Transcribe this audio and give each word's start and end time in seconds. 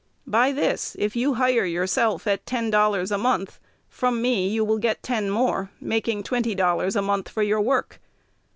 By 0.25 0.51
this, 0.51 0.95
if 0.97 1.15
you 1.15 1.35
hire 1.35 1.63
yourself 1.63 2.25
at 2.25 2.47
ten 2.47 2.71
dollars 2.71 3.11
a 3.11 3.19
month, 3.19 3.59
from 3.87 4.19
me 4.19 4.47
you 4.49 4.65
will 4.65 4.79
get 4.79 5.03
ten 5.03 5.29
more, 5.29 5.69
making 5.79 6.23
twenty 6.23 6.55
dollars 6.55 6.95
a 6.95 7.03
month 7.03 7.29
for 7.29 7.43
your 7.43 7.61
work. 7.61 8.01